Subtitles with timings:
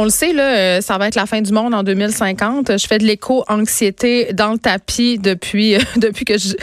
[0.00, 2.78] On le sait, là, euh, ça va être la fin du monde en 2050.
[2.78, 6.54] Je fais de l'éco-anxiété dans le tapis depuis, depuis que je,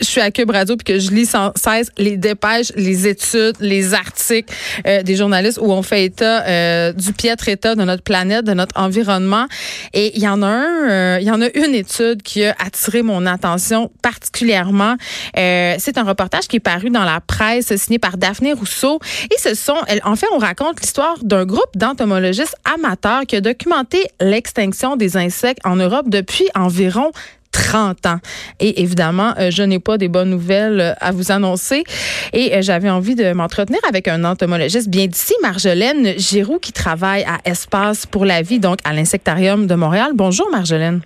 [0.00, 3.92] suis à Cube Radio puis que je lis sans cesse les dépêches, les études, les
[3.92, 4.54] articles
[4.86, 8.54] euh, des journalistes où on fait état euh, du piètre état de notre planète, de
[8.54, 9.44] notre environnement.
[9.92, 13.02] Et il y en a un, il y en a une étude qui a attiré
[13.02, 14.96] mon attention particulièrement.
[15.34, 18.98] C'est un reportage qui est paru dans la presse signé par Daphné Rousseau.
[19.30, 23.98] Et ce sont, en fait, on raconte l'histoire d'un groupe d'entomologistes amateurs qui a documenté
[24.20, 27.12] l'extinction des insectes en Europe depuis environ
[27.52, 28.18] 30 ans.
[28.60, 31.84] Et évidemment, euh, je n'ai pas des bonnes nouvelles euh, à vous annoncer.
[32.32, 37.24] Et euh, j'avais envie de m'entretenir avec un entomologiste bien d'ici, Marjolaine Giroux, qui travaille
[37.24, 40.12] à Espace pour la vie, donc à l'Insectarium de Montréal.
[40.14, 41.00] Bonjour, Marjolaine.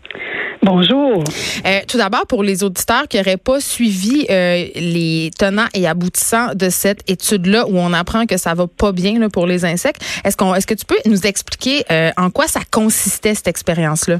[0.64, 1.24] Bonjour.
[1.66, 6.54] Euh, tout d'abord, pour les auditeurs qui n'auraient pas suivi euh, les tenants et aboutissants
[6.54, 10.00] de cette étude-là, où on apprend que ça va pas bien là, pour les insectes,
[10.24, 14.18] est-ce qu'on, est-ce que tu peux nous expliquer euh, en quoi ça consistait cette expérience-là?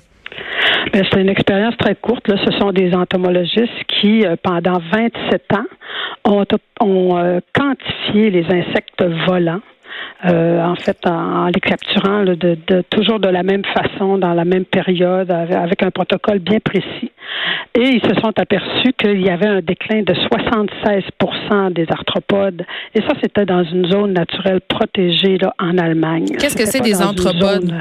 [0.93, 2.27] Ben, c'est une expérience très courte.
[2.27, 2.35] Là.
[2.45, 5.65] Ce sont des entomologistes qui, pendant 27 ans,
[6.25, 6.45] ont,
[6.81, 9.61] ont quantifié les insectes volants
[10.25, 12.57] euh, en fait, en, les capturant de,
[12.91, 17.11] toujours de la même façon, dans la même période, avec un protocole bien précis.
[17.75, 21.03] Et ils se sont aperçus qu'il y avait un déclin de 76
[21.71, 22.65] des arthropodes.
[22.95, 26.27] Et ça, c'était dans une zone naturelle protégée là, en Allemagne.
[26.39, 27.73] Qu'est-ce que c'est des arthropodes?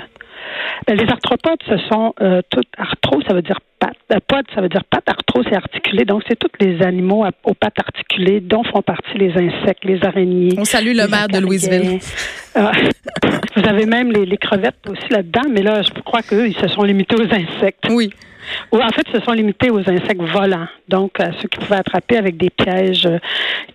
[0.88, 3.98] Ben, les arthropodes, ce sont euh, toutes arthro, ça veut dire pattes.
[4.14, 5.10] Euh, pod, ça veut dire pattes.
[5.10, 6.06] Arthro, c'est articulé.
[6.06, 10.56] Donc, c'est tous les animaux aux pattes articulées dont font partie les insectes, les araignées.
[10.58, 12.00] On salue le maire de Louisville.
[12.56, 12.72] Ah,
[13.56, 16.68] vous avez même les, les crevettes aussi là-dedans, mais là, je crois qu'eux, ils se
[16.68, 17.88] sont limités aux insectes.
[17.90, 18.12] Oui.
[18.72, 22.38] En fait, se sont limités aux insectes volants, donc à ceux qui pouvaient attraper avec
[22.38, 23.18] des pièges euh,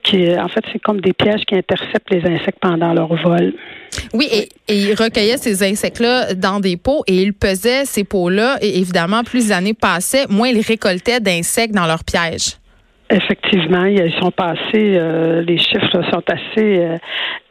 [0.02, 3.52] qui, en fait, c'est comme des pièges qui interceptent les insectes pendant leur vol.
[4.12, 8.56] Oui, et, ils recueillaient ces insectes-là dans des pots et ils pesaient ces pots-là.
[8.60, 12.56] Et évidemment, plus les années passaient, moins ils récoltaient d'insectes dans leurs pièges.
[13.08, 16.96] Effectivement, ils sont passés, euh, les chiffres sont assez euh,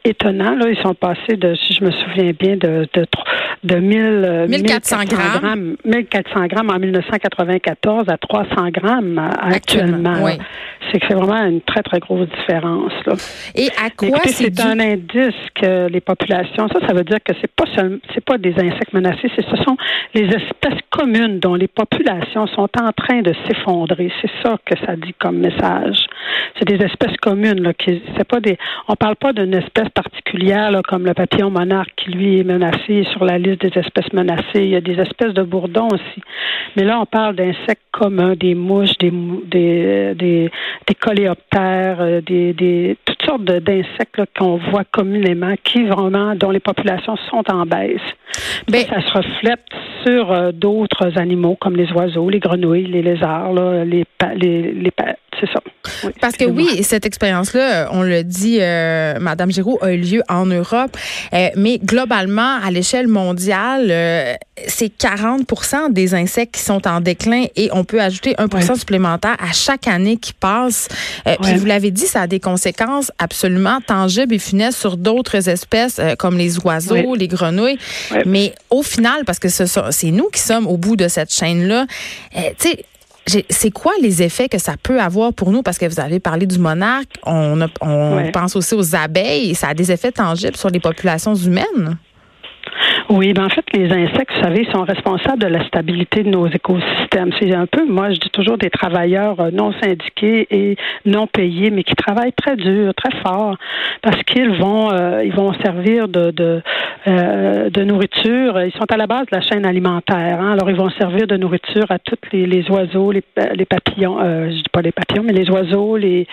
[0.08, 0.56] étonnants.
[0.56, 0.68] Là.
[0.68, 3.06] Ils sont passés de, si je me souviens bien, de, de,
[3.64, 5.76] de 1000, 1400 grammes.
[5.84, 10.14] 1400 grammes en 1994 à 300 grammes actuellement.
[10.22, 10.32] oui.
[10.92, 12.92] C'est que c'est vraiment une très, très grosse différence.
[13.06, 13.14] Là.
[13.56, 17.50] Et à quoi c'est un indice que les populations, ça, ça veut dire que c'est
[17.50, 17.64] pas
[18.14, 19.76] c'est pas des insectes menacés, ce sont
[20.14, 24.12] les espèces communes dont les populations sont en train de s'effondrer.
[24.22, 25.98] C'est ça que ça dit comme message.
[26.58, 28.56] C'est des espèces communes là, qui, c'est pas des,
[28.88, 33.04] on parle pas d'une espèce particulière là, comme le papillon monarque qui lui est menacé
[33.12, 34.62] sur la liste des espèces menacées.
[34.62, 36.22] Il y a des espèces de bourdons aussi.
[36.76, 40.50] Mais là, on parle d'insectes communs, des mouches, des, des, des,
[40.86, 46.60] des coléoptères, euh, des, des, toutes sortes d'insectes qu'on voit communément qui vraiment, dont les
[46.60, 48.00] populations sont en baisse.
[48.68, 49.64] Ben, ça, se reflète
[50.04, 54.04] sur euh, d'autres animaux comme les oiseaux, les grenouilles, les lézards, là, les,
[54.34, 54.92] les, les,
[55.40, 55.60] c'est ça.
[56.20, 60.46] Parce que oui, cette expérience-là, on le dit, euh, Madame Giroux, a eu lieu en
[60.46, 60.96] Europe,
[61.32, 64.34] euh, mais globalement, à l'échelle mondiale, euh,
[64.66, 69.52] c'est 40 des insectes qui sont en déclin et on peut ajouter 1 supplémentaire à
[69.52, 70.88] chaque année qui passe.
[71.42, 76.00] Puis vous l'avez dit, ça a des conséquences absolument tangibles et funestes sur d'autres espèces
[76.18, 77.78] comme les oiseaux, les grenouilles.
[78.24, 81.86] Mais au final, parce que c'est nous qui sommes au bout de cette chaîne-là,
[82.32, 82.84] tu sais,
[83.26, 85.62] c'est quoi les effets que ça peut avoir pour nous?
[85.62, 89.74] Parce que vous avez parlé du monarque, on, on pense aussi aux abeilles, ça a
[89.74, 91.96] des effets tangibles sur les populations humaines?
[93.08, 96.48] Oui, ben en fait, les insectes, vous savez, sont responsables de la stabilité de nos
[96.48, 97.30] écosystèmes.
[97.38, 101.70] C'est un peu, moi, je dis toujours des travailleurs euh, non syndiqués et non payés,
[101.70, 103.56] mais qui travaillent très dur, très fort,
[104.02, 106.62] parce qu'ils vont, euh, ils vont servir de de,
[107.08, 108.60] euh, de nourriture.
[108.62, 110.40] Ils sont à la base de la chaîne alimentaire.
[110.40, 110.52] Hein?
[110.52, 113.22] Alors, ils vont servir de nourriture à tous les, les oiseaux, les,
[113.54, 114.18] les papillons.
[114.20, 116.26] Euh, je dis pas les papillons, mais les oiseaux, les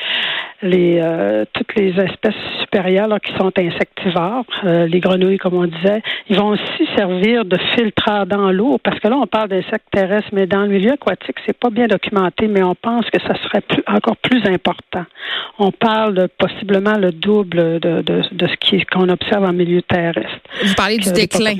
[0.62, 1.02] les
[1.52, 6.02] toutes les espèces supérieures là, qui sont insectivores, les grenouilles, comme on disait.
[6.30, 10.30] Ils vont aussi servir de filtreur dans l'eau, parce que là, on parle d'insectes terrestres,
[10.32, 13.64] mais dans le milieu aquatique, c'est pas bien documenté, mais on pense que ça serait
[13.88, 15.04] encore plus important.
[15.60, 20.40] On parle possiblement le double de, de, de ce qu'on observe en milieu terrestre.
[20.64, 21.56] Vous parlez du déclin.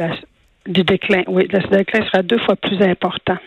[0.66, 1.48] Du déclin, oui.
[1.52, 3.38] Le déclin sera deux fois plus important.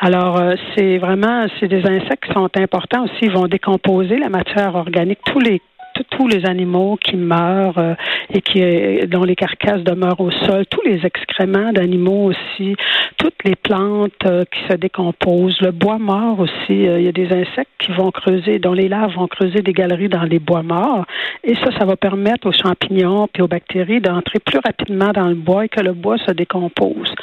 [0.00, 3.22] Alors, euh, c'est vraiment, c'est des insectes qui sont importants aussi.
[3.22, 5.20] Ils vont décomposer la matière organique.
[5.24, 5.60] Tous les
[6.08, 7.94] tous les animaux qui meurent euh,
[8.32, 8.60] et qui
[9.06, 12.76] dont les carcasses demeurent au sol, tous les excréments d'animaux aussi,
[13.16, 16.54] toutes les plantes euh, qui se décomposent, le bois mort aussi.
[16.70, 20.08] il y a des insectes qui vont creuser, dont les larves vont creuser des galeries
[20.08, 21.04] dans les bois morts.
[21.44, 25.34] Et ça, ça va permettre aux champignons et aux bactéries d'entrer plus rapidement dans le
[25.34, 27.14] bois et que le bois se décompose.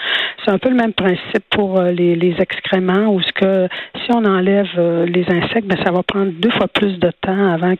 [0.43, 3.67] C'est un peu le même principe pour les, excréments où ce que
[4.03, 4.67] si on enlève
[5.05, 7.75] les insectes, ben, ça va prendre deux fois plus de temps avant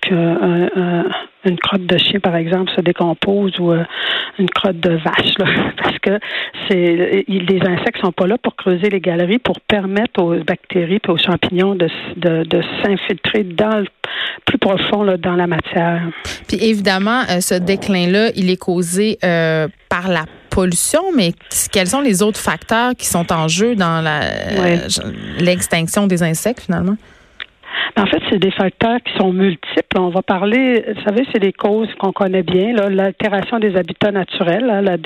[1.44, 3.84] qu'une crotte de chien, par exemple, se décompose ou euh,
[4.39, 5.34] une crotte de vache,
[5.84, 6.19] parce que
[6.68, 11.10] c'est les insectes sont pas là pour creuser les galeries, pour permettre aux bactéries et
[11.10, 13.86] aux champignons de, de, s'infiltrer dans le
[14.45, 16.01] plus profond là, dans la matière.
[16.48, 21.33] Puis évidemment, euh, ce déclin-là, il est causé euh, par la pollution, mais
[21.72, 24.04] quels sont les autres facteurs qui sont en jeu dans
[25.40, 26.98] l'extinction des insectes finalement?
[27.97, 30.00] En fait, c'est des facteurs qui sont multiples.
[30.00, 35.00] On va parler, vous savez, c'est des causes qu'on connaît bien, l'altération des habitats naturels.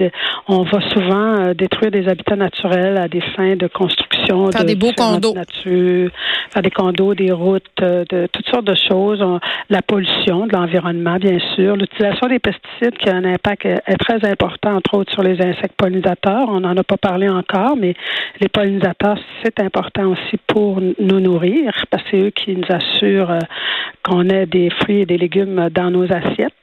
[0.47, 4.51] on va souvent euh, détruire des habitats naturels à des fins de construction.
[4.51, 5.33] Faire des beaux condos.
[5.33, 6.11] Nature,
[6.51, 9.23] faire des condos, des routes, euh, de toutes sortes de choses.
[9.69, 11.75] la pollution de l'environnement, bien sûr.
[11.75, 15.75] L'utilisation des pesticides qui a un impact est très important, entre autres, sur les insectes
[15.77, 16.49] pollinisateurs.
[16.49, 17.93] On n'en a pas parlé encore, mais
[18.39, 23.31] les pollinisateurs, c'est important aussi pour nous nourrir, parce que c'est eux qui nous assure
[23.31, 23.39] euh,
[24.03, 26.53] qu'on ait des fruits et des légumes dans nos assiettes.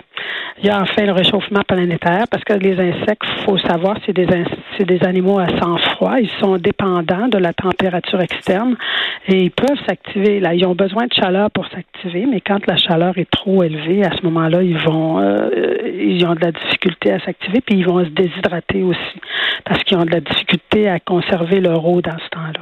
[0.60, 4.12] Il y a enfin le réchauffement planétaire parce que les insectes, il faut savoir, c'est
[4.12, 4.26] des,
[4.76, 6.16] c'est des animaux à sang froid.
[6.20, 8.76] Ils sont dépendants de la température externe
[9.28, 10.40] et ils peuvent s'activer.
[10.40, 14.04] Là, ils ont besoin de chaleur pour s'activer, mais quand la chaleur est trop élevée,
[14.04, 15.48] à ce moment-là, ils vont, euh,
[15.84, 18.98] ils ont de la difficulté à s'activer, puis ils vont se déshydrater aussi
[19.64, 22.60] parce qu'ils ont de la difficulté à conserver leur eau dans ce temps-là.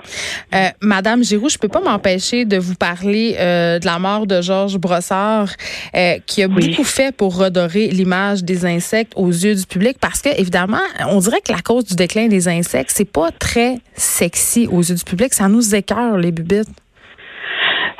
[0.54, 4.40] Euh, Madame Giroux, je peux pas m'empêcher de vous parler euh, de la mort de
[4.40, 5.48] Georges Brossard,
[6.26, 10.28] qui a beaucoup fait pour redorer l'image des insectes aux yeux du public parce que,
[10.38, 14.82] évidemment, on dirait que la cause du déclin des insectes, c'est pas très sexy aux
[14.82, 15.34] yeux du public.
[15.34, 16.68] Ça nous écœure, les bubites.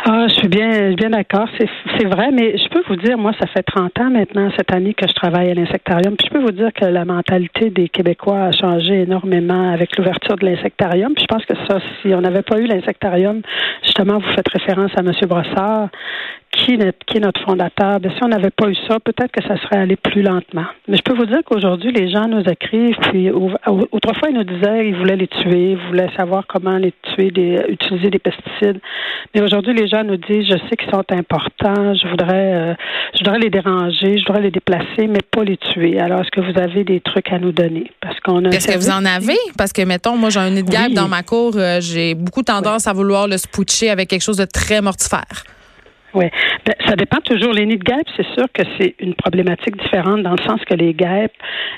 [0.08, 1.48] Ah, je suis bien, bien d'accord.
[1.58, 4.94] C'est vrai, mais je peux vous dire, moi, ça fait 30 ans maintenant, cette année,
[4.94, 6.14] que je travaille à l'insectarium.
[6.16, 10.36] Puis je peux vous dire que la mentalité des Québécois a changé énormément avec l'ouverture
[10.36, 11.12] de l'insectarium.
[11.12, 13.42] Puis je pense que ça, si on n'avait pas eu l'insectarium,
[13.82, 15.10] justement, vous faites référence à M.
[15.26, 15.88] Brossard,
[16.56, 19.78] qui, est notre fondateur, bien, si on n'avait pas eu ça, peut-être que ça serait
[19.78, 20.64] allé plus lentement.
[20.88, 24.84] Mais je peux vous dire qu'aujourd'hui, les gens nous écrivent, puis autrefois, ils nous disaient
[24.84, 28.80] qu'ils voulaient les tuer, ils voulaient savoir comment les tuer, des, utiliser des pesticides.
[29.34, 32.74] Mais aujourd'hui, les gens nous disent, je sais qu'ils sont importants, je voudrais, euh,
[33.14, 36.00] je voudrais les déranger, je voudrais les déplacer, mais pas les tuer.
[36.00, 37.90] Alors, est-ce que vous avez des trucs à nous donner?
[38.00, 38.48] Parce qu'on a.
[38.50, 39.36] Est-ce que vous en avez?
[39.56, 42.42] Parce que, mettons, moi, j'ai un nid de guêpe dans ma cour, euh, j'ai beaucoup
[42.42, 45.44] tendance à vouloir le spoucher avec quelque chose de très mortifère.
[46.14, 46.26] Oui.
[46.66, 47.52] Ben, ça dépend toujours.
[47.52, 50.74] Les nids de guêpes, c'est sûr que c'est une problématique différente dans le sens que
[50.74, 51.32] les guêpes,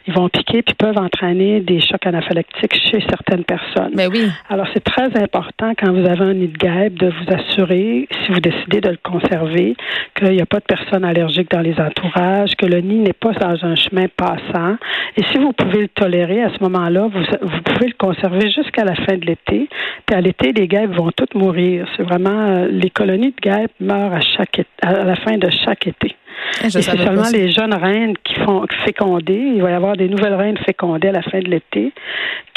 [0.07, 3.93] ils vont piquer puis peuvent entraîner des chocs anaphylactiques chez certaines personnes.
[3.95, 4.31] Mais ben oui.
[4.49, 8.33] Alors, c'est très important quand vous avez un nid de guêpe de vous assurer, si
[8.33, 9.77] vous décidez de le conserver,
[10.17, 13.33] qu'il n'y a pas de personnes allergiques dans les entourages, que le nid n'est pas
[13.33, 14.77] dans un chemin passant.
[15.19, 18.85] Et si vous pouvez le tolérer à ce moment-là, vous, vous pouvez le conserver jusqu'à
[18.85, 19.69] la fin de l'été.
[20.07, 21.87] Puis à l'été, les guêpes vont toutes mourir.
[21.97, 25.87] C'est vraiment, euh, les colonies de guêpes meurent à chaque à la fin de chaque
[25.87, 26.18] été.
[26.65, 29.53] Et c'est seulement les jeunes reines qui font féconder.
[29.55, 31.93] Il va y avoir des nouvelles reines fécondées à la fin de l'été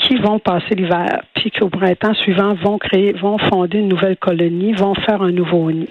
[0.01, 4.17] qui vont passer l'hiver, puis qui au printemps suivant vont créer, vont fonder une nouvelle
[4.17, 5.87] colonie, vont faire un nouveau nid.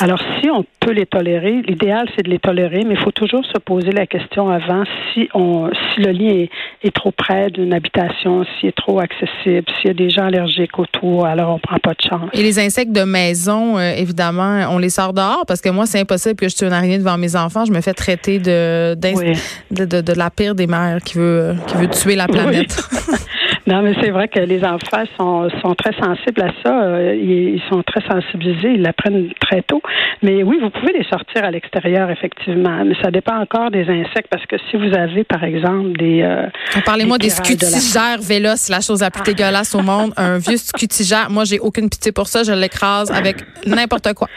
[0.00, 3.44] Alors si on peut les tolérer, l'idéal c'est de les tolérer, mais il faut toujours
[3.44, 6.46] se poser la question avant si on si le lien
[6.82, 10.78] est, trop près d'une habitation, s'il est trop accessible, s'il y a des gens allergiques
[10.78, 12.30] autour, alors on prend pas de chance.
[12.32, 16.00] Et les insectes de maison, euh, évidemment, on les sort dehors parce que moi c'est
[16.00, 19.84] impossible que je tue un araignée devant mes enfants, je me fais traiter de de,
[20.00, 22.76] de, la pire des mères qui veut qui veut tuer la planète.
[23.68, 26.84] Non, mais c'est vrai que les enfants sont, sont très sensibles à ça.
[26.84, 28.72] Euh, ils, sont très sensibilisés.
[28.76, 29.82] Ils l'apprennent très tôt.
[30.22, 32.82] Mais oui, vous pouvez les sortir à l'extérieur, effectivement.
[32.86, 36.22] Mais ça dépend encore des insectes parce que si vous avez, par exemple, des.
[36.22, 36.46] Euh,
[36.86, 39.30] Parlez-moi des, scutigères véloces, la chose la plus ah.
[39.32, 40.14] dégueulasse au monde.
[40.16, 41.28] Un vieux scutigère.
[41.28, 42.44] Moi, j'ai aucune pitié pour ça.
[42.44, 44.28] Je l'écrase avec n'importe quoi.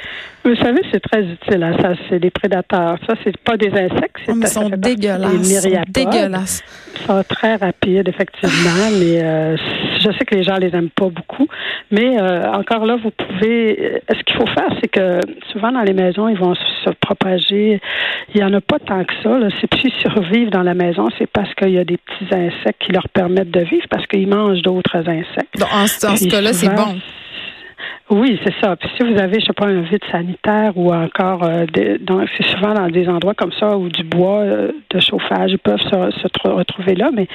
[0.44, 1.64] Vous savez, c'est très utile.
[1.64, 2.98] Hein, ça, c'est des prédateurs.
[3.08, 4.18] Ça, c'est pas des insectes.
[4.28, 5.40] Oh, ils sont dégueulasses.
[5.40, 6.64] Des sont dégueulasses.
[6.96, 8.90] Ils sont très rapides, effectivement.
[9.00, 9.58] mais euh,
[10.00, 11.48] je sais que les gens les aiment pas beaucoup.
[11.92, 13.80] Mais euh, encore là, vous pouvez.
[13.80, 15.20] Euh, ce qu'il faut faire, c'est que
[15.52, 17.80] souvent dans les maisons, ils vont se propager.
[18.34, 19.40] Il y en a pas tant que ça.
[19.60, 22.92] C'est plus survivre dans la maison, c'est parce qu'il y a des petits insectes qui
[22.92, 25.58] leur permettent de vivre, parce qu'ils mangent d'autres insectes.
[25.58, 26.96] Donc, en, ce cas-là, c'est bon.
[28.10, 28.76] Oui, c'est ça.
[28.76, 31.66] Puis si vous avez, je sais pas, un vide sanitaire ou encore, euh,
[32.38, 36.48] c'est souvent dans des endroits comme ça où du bois euh, de chauffage, peuvent se,
[36.48, 37.10] retrouver là.
[37.14, 37.28] Mais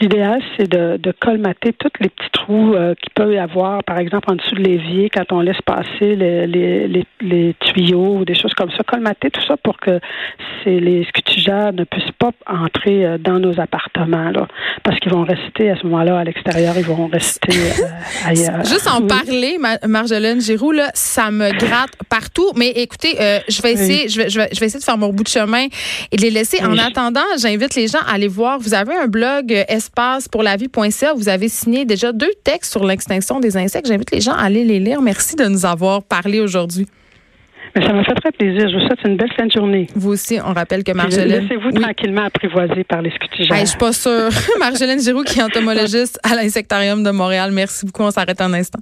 [0.00, 4.30] l'idéal, c'est de, colmater tous les petits trous euh, qu'il peut y avoir, par exemple
[4.30, 8.70] en dessous de l'évier, quand on laisse passer les, les, tuyaux ou des choses comme
[8.70, 8.82] ça.
[8.84, 9.98] Colmater tout ça pour que
[10.66, 11.04] les
[11.48, 14.46] ne puissent pas entrer euh, dans nos appartements, là,
[14.84, 17.52] parce qu'ils vont rester à ce moment-là à l'extérieur, ils vont rester
[18.26, 18.64] ailleurs.
[18.64, 22.50] Juste en parler, Marjolaine Giroux, là, ça me gratte partout.
[22.56, 25.24] Mais écoutez, euh, je vais essayer, je, vais, je, vais, essayer de faire mon bout
[25.24, 25.66] de chemin
[26.10, 26.64] et de les laisser.
[26.64, 28.58] En attendant, j'invite les gens à aller voir.
[28.58, 31.14] Vous avez un blog euh, espace pour la vie.ca.
[31.14, 33.86] Vous avez signé déjà deux textes sur l'extinction des insectes.
[33.86, 35.00] J'invite les gens à aller les lire.
[35.00, 36.86] Merci de nous avoir parlé aujourd'hui.
[37.86, 38.68] Ça m'a fait très plaisir.
[38.68, 39.86] Je vous souhaite une belle fin de journée.
[39.94, 41.42] Vous aussi, on rappelle que Marjolaine.
[41.42, 43.56] Laissez-vous tranquillement apprivoiser par les scutigères.
[43.56, 44.28] Je je suis pas sûre.
[44.58, 47.50] Marjolaine Giroux, qui est entomologiste à l'Insectarium de Montréal.
[47.52, 48.02] Merci beaucoup.
[48.02, 48.80] On s'arrête un instant.